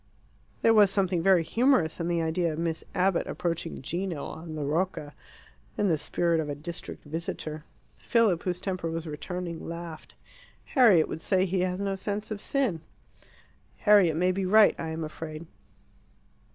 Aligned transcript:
There 0.63 0.73
was 0.73 0.89
something 0.89 1.21
very 1.21 1.43
humorous 1.43 1.99
in 1.99 2.07
the 2.07 2.23
idea 2.23 2.51
of 2.51 2.57
Miss 2.57 2.83
Abbott 2.95 3.27
approaching 3.27 3.83
Gino, 3.83 4.25
on 4.25 4.55
the 4.55 4.63
Rocca, 4.63 5.13
in 5.77 5.89
the 5.89 5.95
spirit 5.99 6.39
of 6.39 6.49
a 6.49 6.55
district 6.55 7.03
visitor. 7.03 7.65
Philip, 7.99 8.41
whose 8.41 8.59
temper 8.59 8.89
was 8.89 9.05
returning, 9.05 9.67
laughed. 9.69 10.15
"Harriet 10.73 11.07
would 11.07 11.21
say 11.21 11.45
he 11.45 11.59
has 11.59 11.79
no 11.79 11.95
sense 11.95 12.31
of 12.31 12.41
sin." 12.41 12.81
"Harriet 13.77 14.15
may 14.15 14.31
be 14.31 14.43
right, 14.43 14.73
I 14.79 14.89
am 14.89 15.03
afraid." 15.03 15.45